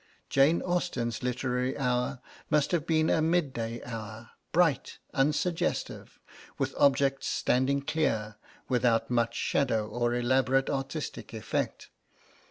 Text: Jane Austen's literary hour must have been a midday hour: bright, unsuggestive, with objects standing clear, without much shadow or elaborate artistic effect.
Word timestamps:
Jane 0.31 0.63
Austen's 0.63 1.21
literary 1.21 1.77
hour 1.77 2.21
must 2.49 2.71
have 2.71 2.87
been 2.87 3.07
a 3.07 3.21
midday 3.21 3.83
hour: 3.85 4.31
bright, 4.51 4.97
unsuggestive, 5.13 6.19
with 6.57 6.73
objects 6.75 7.27
standing 7.27 7.83
clear, 7.83 8.37
without 8.67 9.11
much 9.11 9.35
shadow 9.35 9.87
or 9.87 10.15
elaborate 10.15 10.71
artistic 10.71 11.35
effect. 11.35 11.91